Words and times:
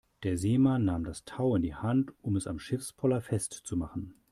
Der 0.23 0.35
Seemann 0.35 0.83
nahm 0.85 1.03
das 1.03 1.25
Tau 1.25 1.55
in 1.55 1.61
die 1.61 1.75
Hand, 1.75 2.11
um 2.23 2.35
es 2.35 2.47
am 2.47 2.57
Schiffspoller 2.57 3.21
festzumachen. 3.21 4.15